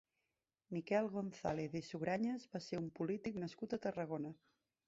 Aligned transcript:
Miquel 0.77 1.09
González 1.15 1.77
i 1.81 1.83
Sugranyes 1.89 2.49
va 2.57 2.65
ser 2.71 2.81
un 2.85 2.91
polític 2.99 3.41
nascut 3.47 3.77
a 3.77 3.81
Tarragona. 3.89 4.37